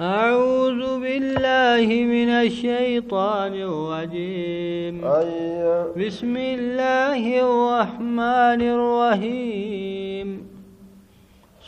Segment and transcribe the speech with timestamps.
[0.00, 5.04] أعوذ بالله من الشيطان الرجيم.
[5.04, 5.34] أي
[5.98, 10.28] بسم الله الرحمن الرحيم.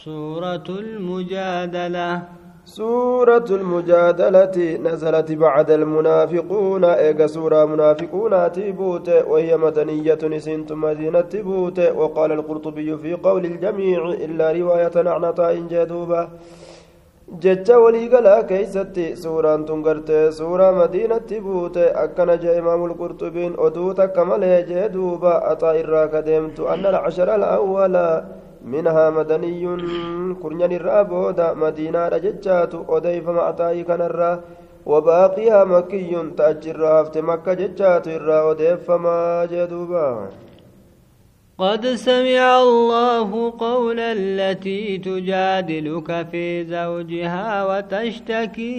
[0.04, 2.22] سورة المجادلة.
[2.64, 6.84] سورة المجادلة نزلت بعد المنافقون.
[6.84, 14.52] إيجا سورة منافقون تبوت وهي مدنية نسنت مدينة تبوت وقال القرطبي في قول الجميع إلا
[14.52, 16.28] رواية نعنطاء جدوبة.
[17.38, 24.24] Jecha waliigalaa keeysatti suuraan tun gartee suuraa madiinatti buute akkana jee imaamul qurxubiin oduu takka
[24.24, 28.06] malee jee duuba axaa irraa ka deemtu anna alcashara alawwala
[28.72, 29.84] minhaa madaniyyun
[30.42, 34.40] kurnyan irraa booda madiinaadha jechaatu odeeyfama axaa'ii kanarraa
[34.86, 40.28] وباقيها مكي تأجر هفت مكة ججات الرا وديفما جدوبا
[41.60, 48.74] قد سمع الله قول التي تجادلك في زوجها وتشتكي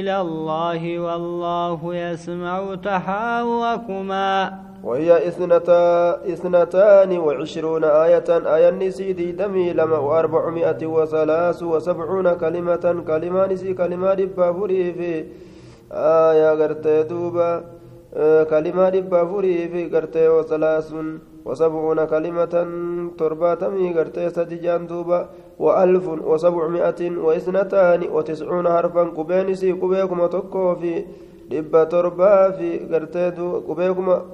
[0.00, 4.52] إلى الله والله يسمع تحاوركما.
[4.84, 8.28] وهي إثنتا إثنتان وعشرون آية.
[8.30, 13.04] آية نسيدي دمي لما وأربعمائة وثلاث وسبعون كلمة.
[13.06, 15.24] كلمة نسي كلمة دبابوري في
[15.92, 17.64] آية غرتي دوبا
[18.16, 20.94] آه، كلمة دبابوري في غرتي وثلاث.
[21.46, 22.54] وسبعون كلمة
[23.18, 25.20] ترباتمي غرتي سدجان دوبا
[25.58, 30.92] وألف وسبعمائة وإثنتان وتسعون حرفا كبينسي كبيكم تكو في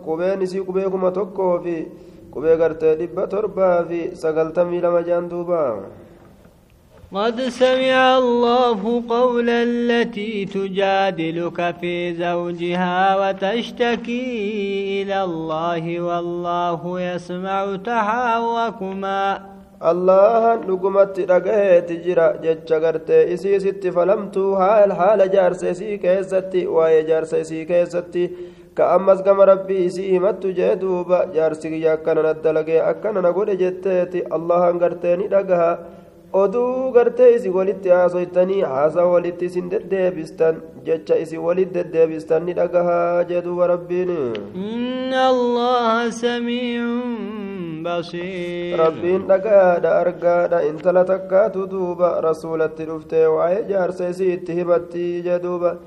[0.05, 1.75] qubeen isii qubee kuma tokkoo fi
[2.33, 5.59] qubee gartee dhibba torbaa fi sagaltamii lama jaan duuba
[7.15, 19.41] قد سمع الله قول التي تجادلك في زوجها وتشتكي إلى الله والله يسمع تحاوكما.
[19.91, 27.45] الله لقمت رقيت جرا جتشغرت إسي ست فلمتو حال حال جارسي سي كيستي وي جارسي
[27.45, 28.31] سي كيستي.
[28.77, 34.21] كأمس قم ربي إسي همت جيدوبا جارسي جاكنا ندلقي أكنا نقول جتتي.
[34.37, 35.79] الله انقرتني رقها.
[36.34, 41.16] jetteeti allahan gartee ni dhagaha oduu gartee isi walitti haasoytanii haasaa walitti isin deddeebistan jecha
[41.16, 44.12] isi walit deddeebistan ni dhagahaa jee duuba rabbiin
[44.56, 47.58] inna allaha samiicun
[47.88, 55.78] بصير ربين دقادا أرقادا إن تلا تكاتو دوبا رسولة رفتي وعي جار سيسيت هبتي جدوبا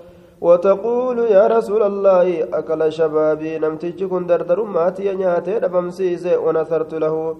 [0.41, 7.37] وتقول يا رسول الله أكل شبابي نمتج كن دردر ماتي نياتي دبمسيس ونثرت له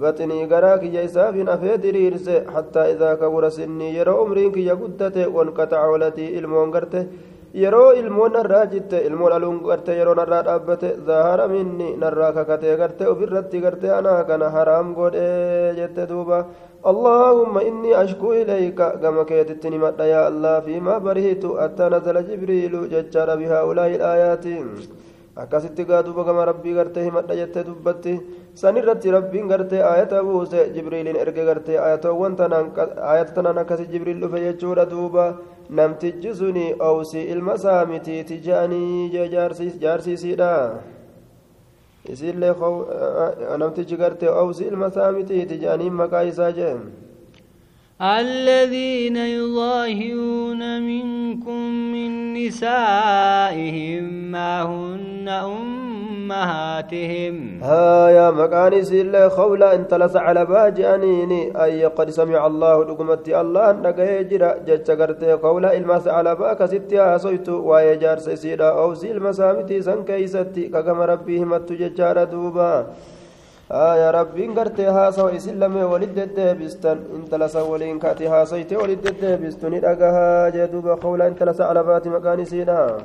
[0.00, 6.38] بطني غراك جيساف نفي دريرس حتى إذا كبر سني يرى أمرين كي يقدت وانقطع ولتي
[6.38, 6.70] المون
[7.54, 13.04] yeroo ilmoon narraa jitte ilmoon aluun garte yeroo narraa dhaabbate zahara minni narraa kakatee garte
[13.12, 15.28] ofirratti garte anaa kana haraam godhe
[15.80, 16.46] jette duuba
[16.86, 23.28] اللهم إني أشكو إليك كما كيتت نمت يا الله فيما برهت حتى نزل جبريل ججار
[23.36, 24.44] بهؤلاء الآيات
[25.42, 28.14] akkasitti gaa duuba gama rabbii gartee himadha jettee dubbatti
[28.60, 32.34] san irratti rabbiin gartee ayata buuse jibriiliin erge gartee ayatoowwan
[33.12, 35.26] ayata tanaan akkasi jibriil dhufe jechuudha duuba
[35.70, 38.40] namtichi suni owsi ilma isaa mitiiti
[39.84, 40.52] jaarsiisiidha
[42.12, 42.54] isiillee
[43.62, 46.74] namtichi gartee owsi ilma isaa mitiiti maqaa isaa jee
[48.02, 55.28] الذين يظاهرون منكم من نسائهم ما هن
[56.28, 57.34] أمهاتهم.
[57.62, 63.70] ها يا مكان سيل خولا انت لس على باجانيني أي قد سمع الله لقمت الله
[63.70, 70.04] أنك يجرى جتشكرت قولا المس على باك ستي أسويت ويجار سيدا أو سيل مسامتي سن
[70.04, 71.72] كيستي كما ربي همت
[73.71, 79.15] ججار دوبا آية ربين قرتي هاسا إسلام ولد ديبستن انت لسا ولين كاتي هاسيتي ولد
[79.21, 82.97] ديبستن إدقها جدوب قولا انت لسا على بات مكان سينا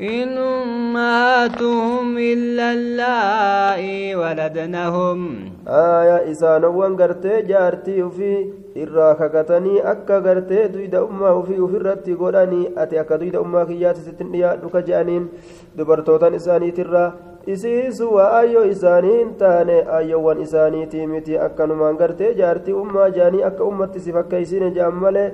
[0.00, 8.46] إن أمهاتهم إلا اللائي ولدنهم آية إسانوان قرتي جارتي وفي
[8.76, 14.32] irraa kakatanii akka gartee duyda ummaa ufii ufirratti godhanii ati akka duyda ummaa kiyyaati sittin
[14.32, 15.30] dhiyaadhu ka je'aniin
[15.78, 17.12] dubartootan isaaniitirraa
[17.47, 23.63] isiisu waa ayyoo isaanii hin taane ayyoowwan isaaniitii miti akkanumaan gartee jaartii ummaa jaanii akka
[23.63, 25.25] ummatti si fakkeeysine je'an malee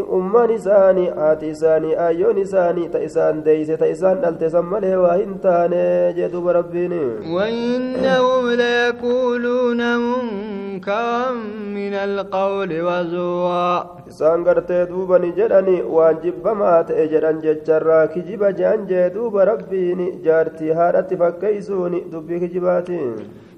[0.00, 5.16] ummaan isaanii haati isaanii ayyoon isaanii ta isaan deeyse ta isaan dhalte san malee waa
[5.20, 5.82] hin taane
[6.18, 6.94] jee duba rabbiin
[7.34, 11.30] وإنهم ليقولون منكرا
[11.74, 18.86] من القول وزورا isaan gartee duuba ni jedhani waan jibbamaa ta'e jedhan jecharraa kijiba jean
[18.90, 22.98] jee duuba rabbiin jaartii haadhatti fakkeeysuuni dubbii kijibaati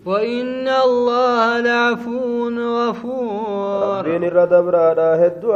[0.07, 4.07] وإن الله لعفو غفور.
[4.07, 4.25] ربين
[5.27, 5.53] هدو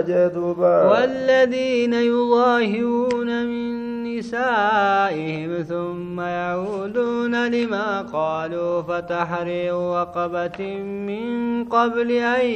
[0.00, 3.74] جدوبا والذين يظاهرون من
[4.18, 12.46] نسائهم ثم يعودون لما قالوا فتحرير رقبة من قبل أن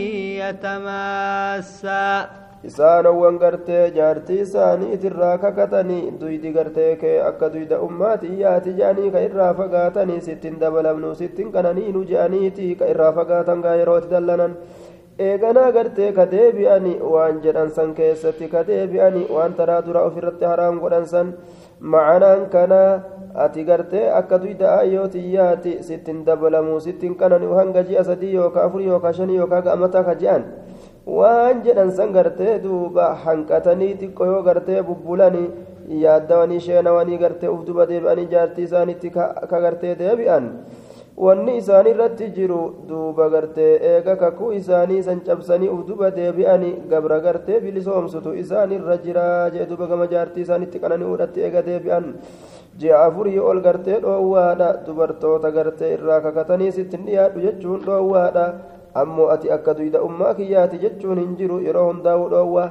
[0.43, 2.29] يتماسا.
[2.65, 9.53] Isaanowwan gartee jaartii isaaniitirraa kakatanii duydi gartee kee akka duyda ummaatii yaati je'anii ka irraa
[9.61, 14.57] fagaatanii sittin dabalamnu sittin qananiinu je'aniiti ka irraa fagaatan gaa yerootti dallanan
[15.29, 20.81] eeganaa gartee ka deebi'ani waan jedhan san keessatti ka deebi'ani waan taraa dura ofirratti haraam
[20.83, 21.33] godhan san
[21.81, 23.03] macanaan kanaa
[23.45, 28.87] ati gartee akka duyda ayyooti yaati sittin dabalamuu sittin qanani'u hanga ji'a sadii yookaa afurii
[28.95, 30.45] yookaa shanii yookaa ga'amataa ka je'an
[31.17, 35.49] waan jedhan san gartee duuba hanqatanii xiqqoo yoo gartee bubbulanii
[36.05, 40.51] yaaddawanii sheenawanii gartee uf duba deebi'anii jaartii isaanitti ka gartee deebi'an
[41.25, 47.19] wanni isaanii irratti jiru duuba gartee eega kakuu isaanii san cabsanii uf duba deebi'anii gabra
[47.27, 52.15] gartee bilisoomsutu isaanirra jira jee duuba gama jaartii isaanitti qananii udhatti eega deebi'an
[52.81, 58.47] ji'a afurii ol gartee dhoowwaadha dubartoota gartee irraa kakatanii sittin dhiyaadhu jechuun dhoowwaadha
[58.95, 62.65] ammoo ati akka duyda ummaa kiyyaati jechuun hin jiru yeroo hundaa'u dhoowwa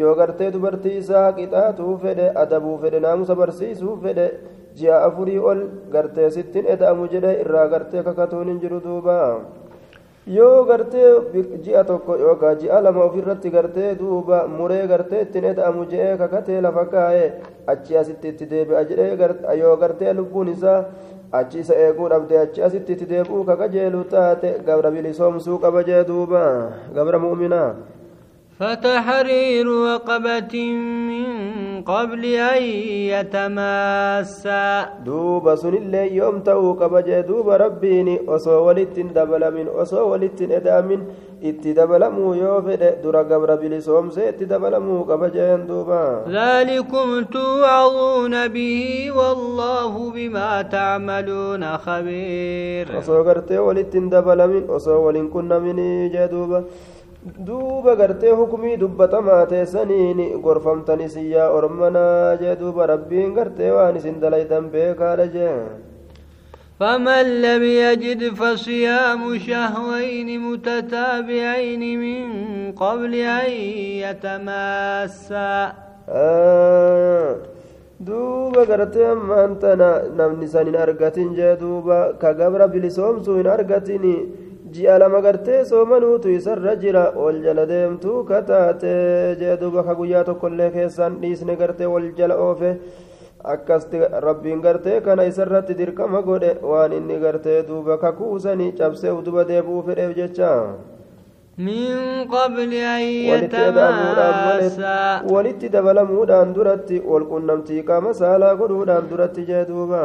[0.00, 4.26] yoo gartee dubartii isaa qixaatuu fedhe adabuu fedhe naamusa barsiisuu fedhe
[4.80, 5.60] ji'a afurii ol
[5.94, 9.16] gartee sittin eda'amu jedhe irraa gartee kakatuun hin jiru duuba
[10.26, 11.10] yoo gartee
[11.64, 16.84] ji'a tokko yookaan ji'a lama ofirratti gartee duuba muree gartee ittiin eda'amu jedhee kakatee lafa
[16.92, 17.32] kaa'ee
[17.66, 20.84] achi asitti itti deebi'a jedhee yoo gartee lubbuun isaa
[21.32, 26.04] achi isa eeguu dhabde achi asitti itti deebi'uu ka qajeelu taate gabra bilisoomsuu qaba jee
[26.04, 26.42] duuba
[26.94, 27.74] gabra mu'minaa
[28.60, 30.54] فتحرير رقبة
[31.10, 31.26] من
[31.82, 32.62] قبل أن
[33.12, 34.84] يتماسا.
[35.04, 40.42] دوب سن الله يوم توقب جدوب ربيني أصو ولت دبل من أصو ولت
[41.42, 50.62] اتدبل مو يوفد در قبر بلسوم سيتدبل مو قبج يندوبا ذلكم توعظون به والله بما
[50.62, 52.98] تعملون خبير.
[52.98, 56.64] أصو قرتي ولت دبل من أصو كن من جدوبا
[57.22, 64.70] duuba gartee hukumii dubbatamaa teessaniin gorfamtanis yaa ormanaa jee duuba rabbiin gartee waan isin dalaydan
[64.74, 65.56] beekaadha jee
[66.82, 72.22] فمن لم يجد فصيام شهرين متتابعين من
[72.72, 73.50] قبل أن
[74.02, 75.72] يتماسا
[76.08, 77.36] آه
[78.06, 84.04] duuba gartee ammaan tana namni san hin argatin jee duuba ka gabra bilisoomsuu hin argatin
[84.74, 88.92] ji'a lama gartee soomanuutu isarra jira wal jala deemtuu ka taate
[89.40, 92.70] jee duuba ka guyyaa tokkollee keessaan dhiisne gartee wal jala oofe
[93.54, 99.82] akkasti rabbiin gartee kana isarratti dirqama godhe waan inni gartee duuba kakuusanii cabsee duba deebi'uu
[99.90, 100.50] fedheef jecha
[101.58, 105.22] من قبل أن يتماسا
[105.72, 110.00] dabalamuudhaan duratti wal qunnamtii qaama saalaa godhuudhaan duratti jee duuba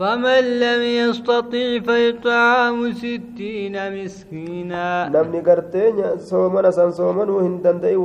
[0.00, 5.10] فمن لم يستطع فيطعام ستين مسكينا.
[5.14, 7.96] لم نقرتين سومنا سان سومن وهن دندئي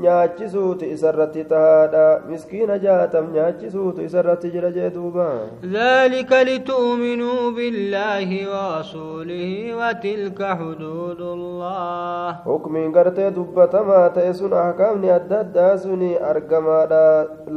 [0.00, 5.26] nyaachisuutu isarratti tahaadha miskiina jaatam nyaachisuutu isarratti jira jee duuba
[5.64, 15.76] ذلك لتؤمنوا بالله ورسوله وتلك حدود الله hukmiin gartee dubbatamaa ta'e sun ahkaamni adda addaa
[15.84, 17.04] suni argamaadha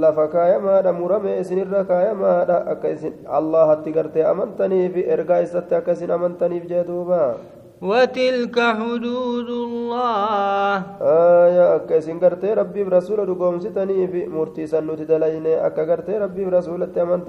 [0.03, 6.67] lafa kaayamaadha murame isinirra kaayamaadha akka isin allahatti gartee amantaniif ergaa isatti akka isin amantaniif
[6.71, 7.21] jee duuba
[7.81, 10.75] وتلك حدود الله.
[11.01, 15.83] آية أكسين قرتي ربي برسول دقوم ستاني في مرتي سنو تدلين أكا
[16.23, 17.21] ربي برسول التامن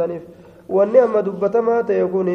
[0.69, 2.29] wanni amma dubbatamaa ta'e kun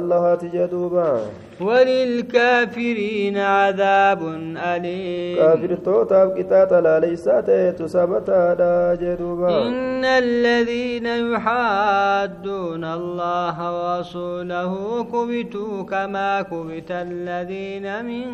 [0.00, 1.20] allahaati duuba
[1.60, 4.20] وللكافرين عذاب
[4.56, 14.72] أليم kaafirtootaaf qixaaxa laaleysaa ta'etu sabataadha jee duuba إن الذين يحادون الله ورسوله
[15.12, 18.26] كبتوا كما كبت الذين من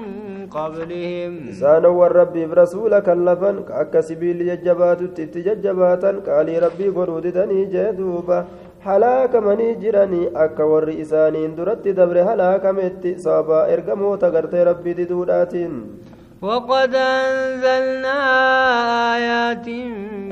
[0.46, 6.94] قبلهم isaanowwan rabbiif rasuula kallafan ka akka sibiilli jajjabaatutti itti jajjabaatan qaalii rabbii
[8.86, 15.74] halaakamanii jiranii akka warri isaaniin duratti dabre halaakametti sababa ergamoota gartee rabbii diduudhaatiin
[16.42, 18.18] وقد أنزلنا
[19.16, 19.66] آيات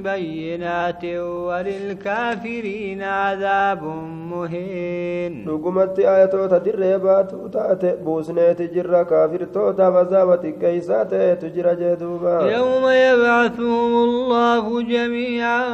[0.04, 1.04] بينات
[1.48, 3.82] وللكافرين عذاب
[4.30, 5.44] مهين.
[5.48, 11.02] نقمت آية تدر يبات تأت بوسنة تجر كافر توتا فزابت كيسا
[11.34, 15.64] تجر جدوبا يوم يبعثهم الله جميعا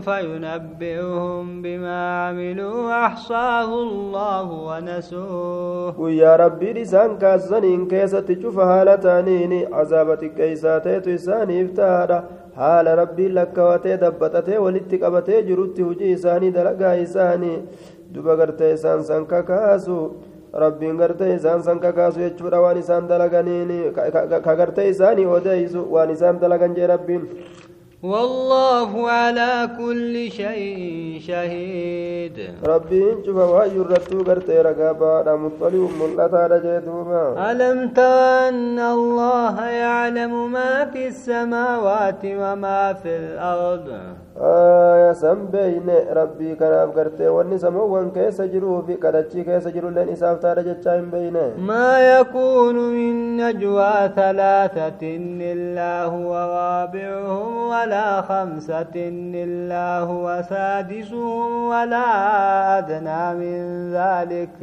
[0.00, 9.79] فينبئهم بما عملوا أحصاه الله ونسوه ويا ربي رسان كاسنين كيسا تجفها لتانيني
[10.84, 12.18] ta'etu isaaniif taadha
[12.56, 17.56] haala rabbiin lakkawatee dabbaxatee walitti qabatee jirutti hujii isaanii dalagaa isaanii
[18.14, 19.96] duba gartee isaan san kakaasu
[20.64, 23.70] rabbiin gartee isaan san kakaasu jechuudha waan isaan dalaganiin
[24.44, 27.22] ka gartee isaanii odeeysu waan isaan dalagan jee rabbiin
[28.02, 32.38] والله على كل شيء شهيد.
[32.66, 36.20] ربي شوف واي الرتو قرت يا رقابة مطلع من
[37.50, 43.88] ألم تأن الله يعلم ما في السماوات وما في الأرض؟
[44.40, 50.40] آه، san beeyne rabbii kanaaf gartee wanni samoowwan keessa jiruu fi kadhachii keessa jirulleen isaaf
[50.44, 55.02] taadha jechaa hin beeyne ما يكون من نجوى ثلاثة
[55.52, 58.94] إلا هو رابعهم ولا خمسة
[59.44, 62.08] إلا هو سادسهم ولا
[62.78, 63.58] أدنى من
[63.94, 64.58] ذلك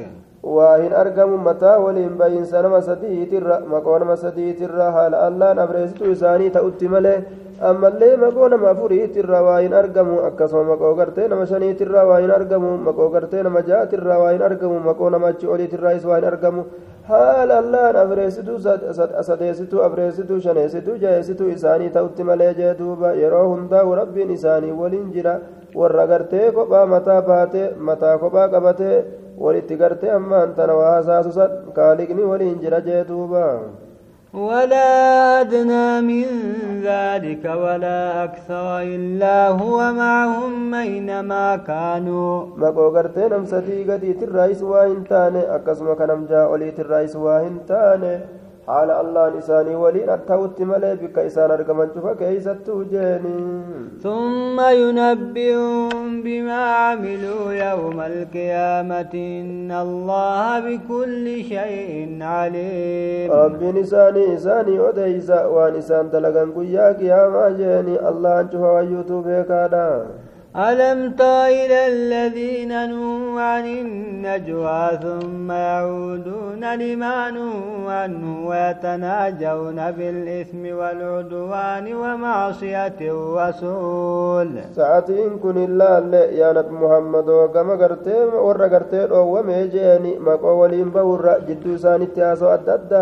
[0.48, 6.50] waa hin argamu mataa waliin bayiinsa nama sadiitirra maqoo nama sadiitirra haala allaan abreessituu isaanii
[6.58, 7.18] ta'utti malee
[7.62, 12.78] ammallee maqoo nama afuriitirra waa hin argamu akkasuma maqoo gartee nama shaniitirra waa hin argamu
[12.88, 16.66] maqoo gartee nama ja'atirra waa hin argamu maqoo nama achi oliitirraas waa hin argamu
[17.10, 18.58] haala allaan abreessituu
[19.30, 25.40] sadeessituu abreessituu shaneessituu jaheessituu isaanii ta'utti malee jee duuba yeroo hundaa'u rabbiin isaanii waliin jira
[25.82, 29.02] warra gartee kophaa mataa baatee mataa kophaa qabatee
[29.48, 33.44] walitti gartee ammaan tana waa hasaasu san kaaliqni waliin jira jee duuba
[34.34, 36.26] ولا أدنى من
[36.84, 42.46] ذلك ولا أكثر إلا هو معهم أينما كانوا
[42.94, 47.60] gartee nam sadii gadiitirraayis waa hin taane akkasuma kanam jaa oliitirraayis waa hin
[48.68, 53.36] allaan isaanii waliin ta'utti malee bikka isaan argaman cufa keeysattuu jeeni
[54.04, 63.32] ثم ينبئهم بما عملوا يوم القيامة إن الله بكل شيء عليم
[63.84, 69.86] isaanii isaanii odeysa waan isaan dalagan guyyaa qiyaamaa jeeni allahan cufa wayyuutuu beekaadha
[70.58, 81.94] ألم تر إلى الذين نهوا عن النجوى ثم يعودون لما نهوا عنه ويتناجون بالإثم والعدوان
[81.94, 84.50] ومعصية الرسول.
[84.76, 91.38] ساعتين كن الله يا نبي محمد وكما قرتيم ورا قرتيم وما جاني ما قولين بورا
[91.48, 92.94] جدو ساني تياسو أدد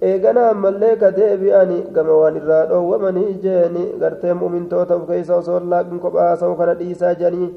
[0.00, 5.98] eegana ammallee ka deebi'ani gama waan irraa dhoowwamanii jeeni gartee mu'mintoota of keeysa osoo laaqin
[6.04, 7.48] kophaa haasa'u kana dhiisaa jedhanii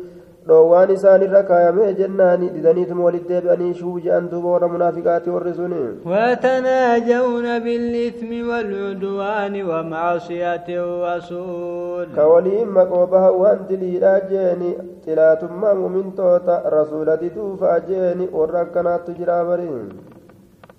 [0.48, 7.60] dhoowwaan isaanirra kaayamee jennaani didaniituma walit deebi'anii shuu je'an duuba warra munaafiqaati warri suni ويتناجون
[7.60, 14.72] بالإثم والعدوان ومعصية الرسول ka waliin maqoo baha waan diliidhaa jeeni
[15.06, 19.86] xilaatummaa mu'mintoota rasuula diduufa jeeni warra akkanaattu jiraa bariin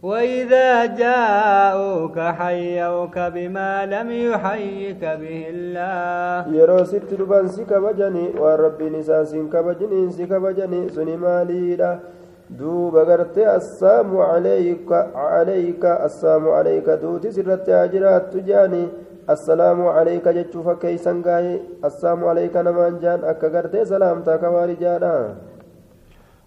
[0.03, 6.43] وإذا جاءوك حيوك بما لم يحيك به الله
[7.55, 12.01] si kabajanii waan rabbiin isaa siin kabajiniin si kabajanii suni maaliidha
[12.59, 18.83] duuba gartee assaamu calayka calayka assaamu calayka duutis irratti haa jiraattu jeani
[19.35, 21.55] assalaamu calayka jechuu fakkeeysan gaaye
[21.91, 25.15] assaamu calayka namaan jaan akka gartee salaamtaa kawaarijaadha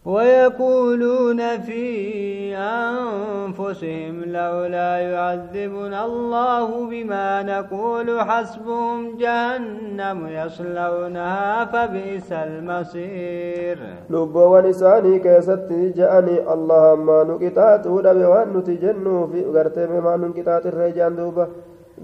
[0.06, 13.78] ويقولون في أنفسهم لولا يعذبنا الله بما نقول حسبهم جهنم يصلونها فبئس المصير.
[14.10, 21.48] لبوا ولساني كيست جاني اللهم نكتات ودب ونتجنه في غرتم ما نكتات الرجان دوبة.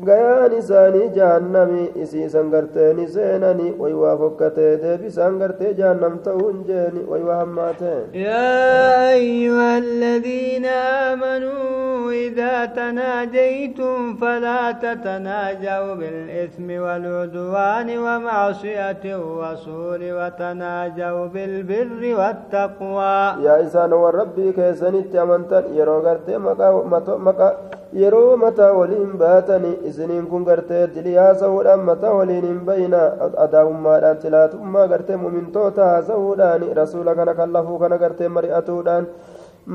[0.07, 6.61] Gayaan isaanii jahannami isiisan gartee ni seenani way waa fokkatee deebisaan gartee jahannam ta'uu hin
[6.69, 10.65] jeeni way waa hammaatee يا أيها الذين
[11.11, 24.13] آمنوا إذا تناجيتم فلا تتناجوا بالإثم والعدوان ومعصية الرسول وتناجوا بالبر والتقوى yaa isaan waan
[24.13, 27.53] rabbii keessanitti amantan yeroo gartee maqaa
[27.93, 33.01] yeroo mataa waliin baatani isiniin kun gartee dilii haasa'uudhaan mataa waliin hin bayna
[33.45, 39.07] adaabummaadhaan tilaatummaa gartee mumintoota haasa'uudhaan rasuula kana kan lafuu kana gartee mari'atuudhaan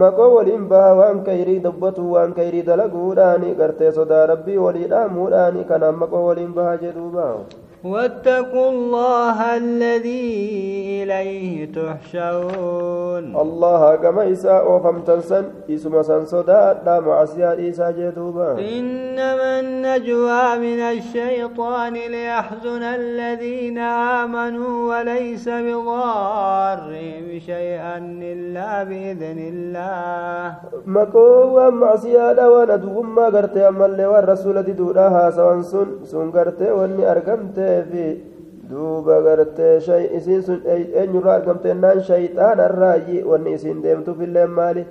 [0.03, 5.95] maqoo waliin baha waan kayrii dubbatu waan kayrii dalaguudhaan gartee sodaa rabbii walii dhaamuudhaan kanaan
[6.05, 7.29] maqoo waliin baha jedhuuba
[7.93, 10.27] واتقوا الله الذي
[11.03, 13.25] إليه تحشرون.
[13.37, 22.83] الله كما إساء وفمتنسن إسما سنسودا لا معسيا إيسا جدوبا إنما النجوى من الشيطان ليحزن
[22.83, 23.79] الذين
[24.23, 27.97] آمنوا وليس بضارهم شيئا
[28.33, 30.55] إلا بإذن الله.
[30.87, 37.11] مكو معسيا وأنا دوما قرتي أما اللي والرسول دي دوراها سوان سن سن قرتي واني
[37.13, 37.76] أرقمتي.
[37.76, 38.18] في
[38.72, 39.78] duuba gartee
[40.18, 44.84] isiin sun eenyurraa argamte ennaan shayxaanarraayi wanni isiin deemtuufillee maali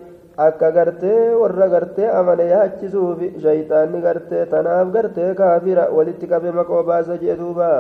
[0.46, 7.20] akka gartee warra gartee amane yaachisuufi shayxaanni gartee tanaaf gartee kaafira walitti qabe maqoo baasa
[7.24, 7.70] jee duuba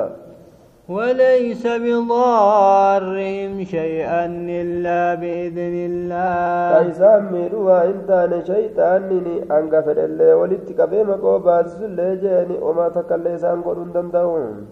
[0.96, 4.26] وليس بضارهم شيئا
[4.62, 12.88] إلا بإذن الله أيسان ميروا إنتان شيطانني أنقفل اللي ولدتك بما قوبات اللي جاني وما
[12.88, 14.66] تكالي سانقلون دندون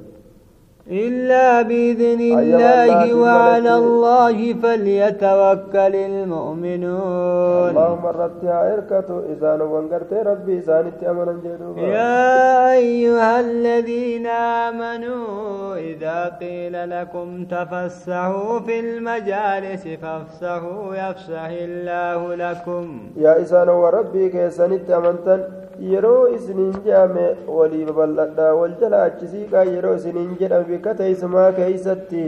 [0.92, 7.70] إلا بإذن الله وعلى الله فليتوكل المؤمنون.
[7.70, 11.82] اللهم رتها إركتو إذا نوانقرت ربي إذا أمنا جدوبا.
[11.82, 14.28] يا أيها الذين
[14.68, 22.86] آمنوا إذا قيل لكم تفسحوا في المجالس فافسحوا يفسح الله لكم.
[23.18, 30.36] يا إذا وربي كيسانت أمنتن؟ Yeroo isiniin je'ame walii babal'adhaa wal jala achisiiqaa yeroo isiniin
[30.42, 32.24] jedhame bikka teessumaa keeysatti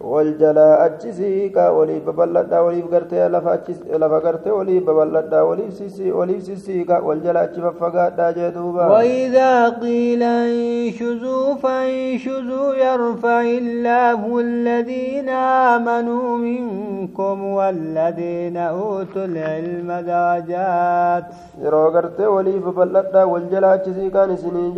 [0.00, 7.20] wal jalaa achisii kaa waliif babal'adhaa waliif gartee lafa gartee waliif babal'adhaa waliif sisiiqa wal
[7.24, 15.28] jalaa achi faffagaadhaa jee duuba وإذا قيل انشزوا فانشزوا يرفع الله الذين
[15.74, 21.24] آمنوا منكم والذين أوتوا العلم درجات
[21.64, 24.72] yeroo gartee waliif babal'adhaa wal jalaa achisii kaan isinii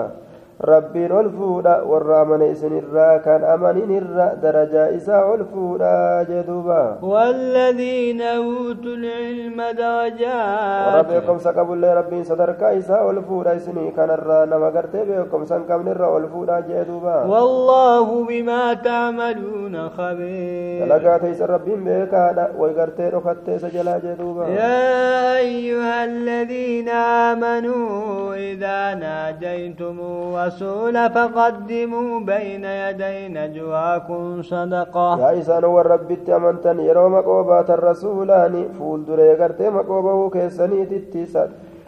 [0.60, 8.22] rabbiin ol fuudha warra amane isinirraa kan amaninirra darajaa isaa ol fuudha jee duuba والذين
[8.22, 15.04] أوتوا العلم درجات warra beekumsa qabullee rabbiin sadarkaa isaa ol fuudha isinii kanarraa nama gartee
[15.04, 22.48] beekumsa hin qabnirra ol fuudha jee duuba والله بما تعملون خبير dalagaa teeysan rabbiin beekaadha
[22.58, 28.94] way gartee dhokattee isa jalaa jee duuba يا أيها الذين آمنوا إذا
[30.44, 35.08] الرسول فقدموا بين يدي نجواكم صدقة.
[35.20, 40.84] يا إسان والرب التمنتن يروم قوبات الرسولان فول دري قرتي مقوبه كيسني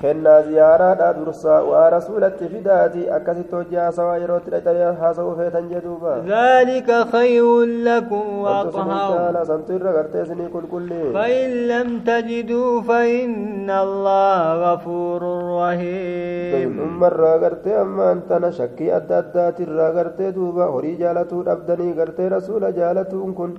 [0.00, 6.88] kennaa ziyaaraadha dursa waa rasuulatti fidaati akkasitti hojii haasawaa yerootti dhaqanii haasawuu feetan jedhuuba ذلك
[7.14, 7.46] خير
[7.88, 15.20] لكم وأطهر santu irra gartee isinii qulqullii فإن لم تجدوا فإن الله غفور
[15.60, 22.70] رحيم ummarraa gartee ammaan tana shakkii adda addaatirraa gartee duuba horii jaalatuu dhabdanii gartee rasuula
[22.80, 23.50] jaalatuun kun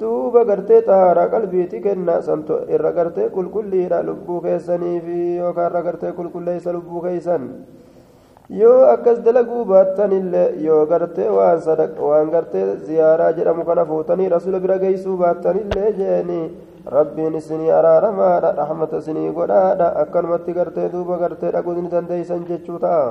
[0.00, 6.12] duuba gartee xahaaraa qalbiiti kenna santo irra gartee qulqulliidha lubbuu keessanii fi yookaan irra gartee
[6.18, 7.44] qulqulleessa lubbuu keessan
[8.60, 11.60] yoo akkas dalaguu baattanillee yoo gartee waan
[12.08, 16.40] waan gartee ziyaaraa jedhamu kana fuutanii rasuula bira geessuu baattanillee jeeni
[16.96, 23.08] rabbiin isinii araaramaadha rahmata isinii godhaadha akkanumatti gartee duuba gartee dhaquu ni dandeeysan jechuu ta'a.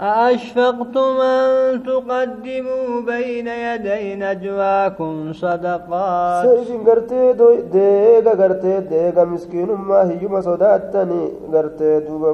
[0.00, 7.30] أأشفقتم أن تقدموا بين يدي نجواكم صدقات isin gartee
[7.72, 12.30] deega gartee deega miskiinummaa hiyyuma sodaattanii gartee duuba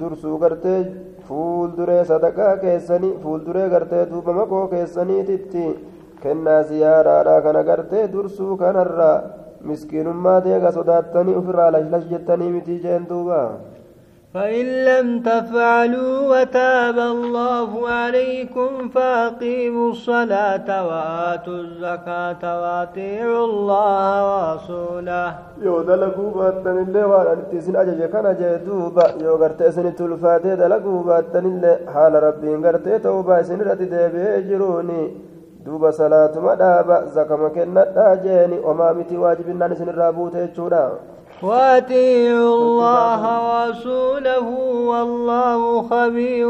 [0.00, 0.80] dursuu gartee
[1.28, 5.64] fuulduree sadaqaa keessanii fuulduree gartee duuba maqoo keessaniititti
[6.22, 9.16] kennaa ziyaaraadha kana gartee dursuu kanarraa
[9.68, 13.40] miskiinummaa deega sodaattanii ofirraa lashlash jettanii miti jeen duuba
[14.34, 25.28] فإن لم تفعلوا وتاب الله عليكم فأقيموا الصلاة وآتوا الزكاة وأطيعوا الله ورسوله.
[25.62, 31.44] يو دلقوا باتن اللي وعلى تيسن أجا كان أجا توبا يو غرتيسن تلفاتي دلقوا باتن
[31.52, 35.02] اللي حال ربي غرتي توبا سن رتي دبي جروني
[35.64, 41.11] دوبا صلاة مدابا زكا مكنا تاجيني وما متي واجبنا نسن الرابوتي تشورا.
[41.42, 44.46] واتيعوا الله ورسوله
[44.90, 46.48] والله خبير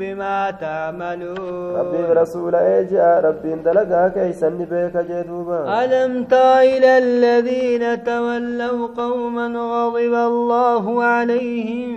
[0.00, 1.76] بما تعملون.
[1.76, 5.84] ربي برسول ايجا ربي دلقا كيسا بك جدوبا.
[5.84, 11.90] ألم تر إلى الذين تولوا قوما غضب الله عليهم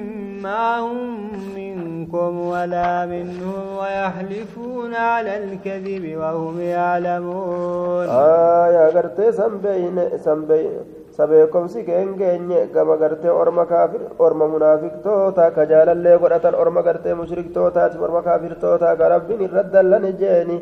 [0.44, 8.06] ما هم منكم ولا منهم ويحلفون على الكذب وهم يعلمون.
[8.10, 10.97] آه يا قرتي سنبين سنبين.
[11.18, 17.98] Sabeekomsi keen geenye gama gartee orma kaafir orma munaafiqtoota ka jaalallee godhatan orma gartee mushriktootaati
[18.08, 20.58] orma kaafirtoota ka rabbiin irra dallane jeeni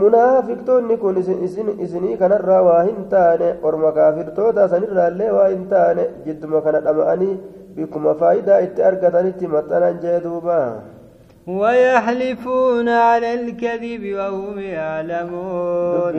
[0.00, 1.16] munaafiqtoonni kun
[1.86, 7.34] isinii kanarraa waa hin taane orma kaafirtoota sanirraallee waa hin taane jidduma kana dhama'anii
[7.76, 10.66] bikkuma faayidaa itti argatanitti maxxanan jee duubaa
[11.46, 16.14] ويحلفون على الكذب وهم يعلمون.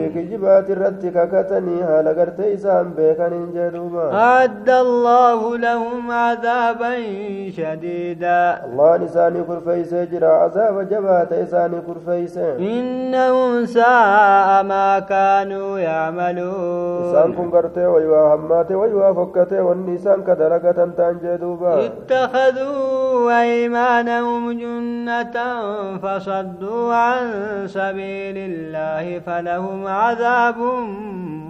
[4.12, 6.94] أعد الله لهم عذابا
[7.58, 8.64] شديدا.
[8.64, 17.10] الله نساني كرفيس جرى عذاب جبات إساني كرفيس إنهم ساء ما كانوا يعملون.
[17.10, 25.15] إسان كن قرتي ويوا هماتي ويوا فكتي والنسان كدرقة تنجدوبا اتخذوا أيمانهم جنة.
[26.02, 27.24] فصدوا عن
[27.66, 30.58] سبيل الله فلهم عذاب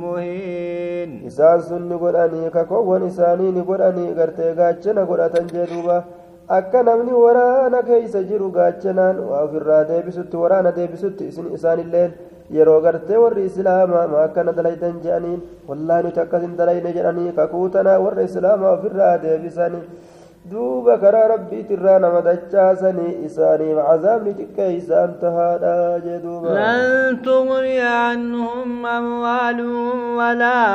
[0.03, 1.11] مهين.
[1.27, 5.99] إسان سن نقرأني ككو ونساني نقرأني قرتي قاتشنا قرأتن جدوبا
[6.51, 9.07] أكا نمني ورانا كي سجيرو قاتشنا.
[9.31, 12.13] وفي الرادي بسط ورانا دي بسط إسن إسان الليل.
[12.57, 18.23] yeroo gartee warri islaamaa ma akkana dalaytan je'aniin wallaa nuti akkasin dalayne jedhanii kakuutana warra
[18.29, 19.81] islaamaa ofirraa deebisani
[20.51, 25.73] duuba karaa rabbiitirraa nama dachaasanii isaaniif cazaabni xiqqee isaan tahaadha
[26.05, 30.67] jee duuba lan tugniya canhum amwaaluhum walaa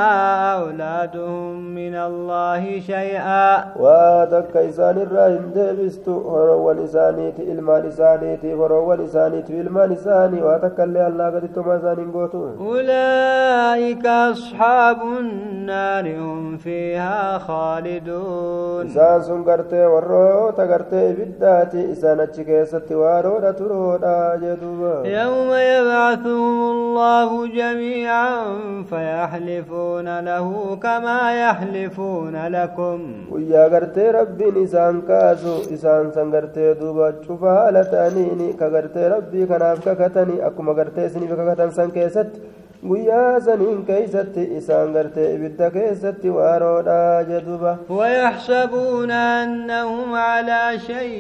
[0.56, 9.60] awlaaduhum min allaahi shay'aa waa takka isaanirraa hin deebistu horoowwan isaaniiti ilmaan isaaniitiif horoowwan isaaniitiif
[9.64, 12.44] ilmaan isaanii waa takka illee allaa gadittoma isaan hin gootu
[12.76, 22.44] ulaa'ika asxaabu nnaari hum fiihaa khaaliduun isaan sun gar gartee warroota gartee ibiddaati isaan achi
[22.50, 33.02] keessatti waaroodha turoodha jedhuuba yawma yabcathuhum allahu jamiican fayaxlifuuna lahu kamaa yaxlifuuna lakum
[33.34, 39.48] guyyaa gartee rabbiin isaan kaasu isaan san gartee duuba cufa haala ta'aniini ka gartee rabbii
[39.54, 42.42] kanaaf kakatanii akkuma gartee isiniif kakatan san keessatti
[42.90, 51.12] guyyaa saniin keeysatti isaan gartee ibidda keessatti waaroodha jeduba wayaxsabuuna annahum calaa shay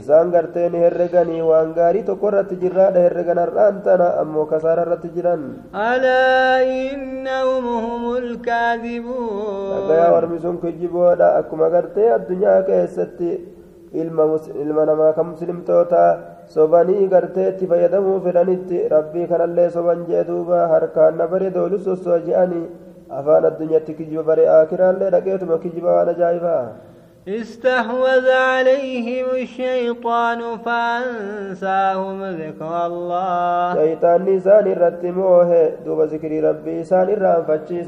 [0.00, 5.10] isaan gartee ni herreganii waan gaarii tokko irratti jirraadha herregan har'aan tana ammoo kasaara irratti
[5.16, 5.42] jiran
[5.88, 13.30] alaa innahum humu lkaadibuun dhagayaa warmi sun kijiboodha akkuma gartee addunyaa keessatti
[13.94, 16.08] ilma namaa ka muslimtootaa
[16.54, 22.18] sobanii gartee itti fayyadamuu fedhanitti rabbii kanallee soban jee duuba harkaan na bare doolu sossoo
[22.26, 22.66] je'anii
[23.20, 26.62] afaan addunyaatti kijiba bare aakiraallee dhaqeetuma kijiba waan ajaa'ibaa
[27.28, 33.74] استحوذ عليهم الشيطان فأنساهم ذكر الله.
[33.74, 37.82] شيطان نسان رتموه دوب ذكر ربي سان الرام فتشي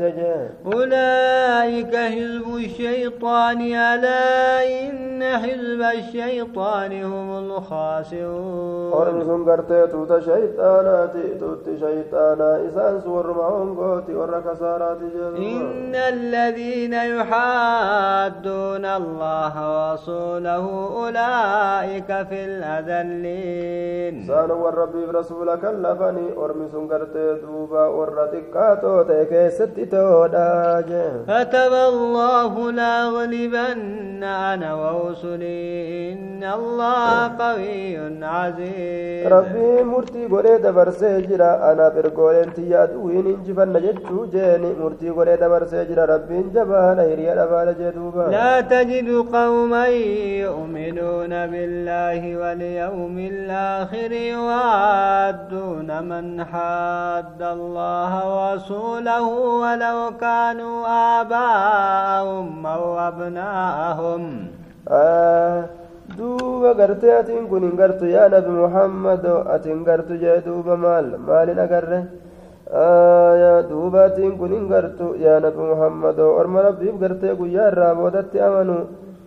[0.67, 8.93] أولئك حزب الشيطان ألا إن حزب الشيطان هم الخاسرون.
[8.93, 14.99] أرمسون قرتي توت شيطانات توت شيطانا إسان سور معهم قوتي وركسارات
[15.39, 20.65] إن الذين يحادون الله الله ورسوله
[21.01, 24.15] أولئك في الأذلين.
[24.27, 30.85] سان والرب برسولك اللفني أرمس قرت دوبا ورتكاتو تيكي ستتودا
[31.29, 39.27] كتب الله لأغلبن أنا ورسلي إن الله قوي عزيز.
[39.33, 44.71] ربي مرتي قولي دبرسي جرا أنا برقولين تياد وين انجفن جتشو جيني.
[44.83, 49.87] مرتي قولي دبرسي جرا ربي انجبان هيريا دبال جدوبا لا تجد قوما
[50.45, 59.27] يؤمنون بالله واليوم الآخر يوادون من حاد الله ورسوله
[59.63, 60.77] ولو كانوا
[61.21, 64.23] آباءهم أو أبناءهم
[66.19, 69.23] duuba gartee atiin kun hin gartu yaa nabi muhammad
[69.55, 72.01] atiin gartu jee duuba maal maalin agarre
[73.71, 78.77] duuba atiin kun hin gartu yaa nabi muhammad orma rabbiif gartee guyyaa irraa boodatti amanu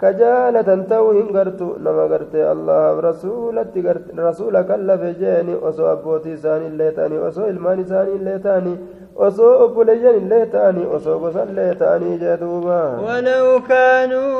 [0.01, 3.79] كجالة توهن قرتو نما قرتي الله رسولتي
[4.17, 8.73] رسول كلف جاني وسو أبوتي ساني اللي تاني وسو إلماني ساني اللي تاني
[9.15, 14.31] وسو أبوليين اللي تاني وسو قصا اللي تاني جدوبا ولو كانوا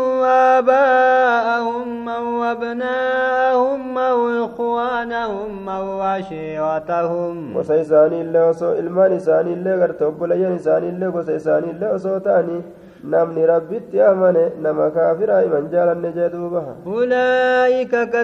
[0.57, 7.55] آباءهم أو أبناءهم أو إخوانهم أو عشيرتهم.
[7.55, 12.61] وسيساني اللي وسو إلماني ساني اللي قرتو أبوليين ساني اللي وسيساني اللي وسو تاني.
[13.03, 16.61] Namni rabbitti amane nama kaafira iman jaalanne jee duuba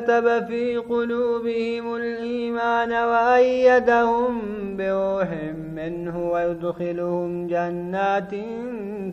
[0.08, 4.34] كتب في قلوبهم الإيمان وأيدهم
[4.78, 5.30] بروح
[5.76, 8.32] منه ويدخلهم جنات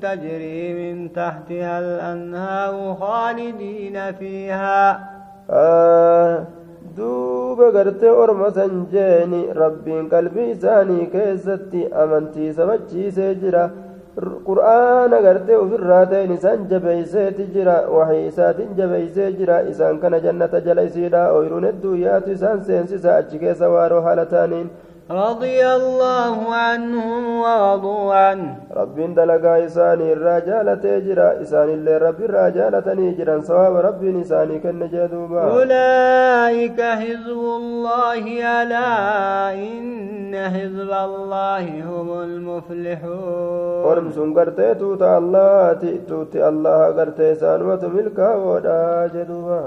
[0.03, 5.01] تجري من تحتها الأنهار خالدين فيها
[5.51, 6.47] آه
[6.97, 13.63] duuba gartee orma san jeeni rabbiin qalbii isaanii keessatti amantii sabachiisee jira
[14.19, 20.83] qur'aana gartee ofirraa ta'in isaan jabeeyseeti jira waxii isaatiin jabeeysee jira isaan kana jannata jala
[20.89, 24.69] isiidha ooyiruun hedduu yaatu isaan seensisa achi keessa waaroo haala ta'aniin
[25.11, 28.57] رضي الله عنهم ورضوا عنه.
[28.77, 33.41] رب دلقا إساني الرجالة تجرى إساني اللي رب الرجالة نجرا.
[33.41, 35.43] صواب رب إساني كن جدوبا.
[35.53, 38.25] أولئك حزب الله
[38.63, 38.91] ألا
[39.53, 43.85] إن حزب الله هم المفلحون.
[43.85, 45.73] ورم سنقرتي توت الله
[46.09, 49.63] تؤتي الله قرتي سانوة ملكا ودا جدوبا.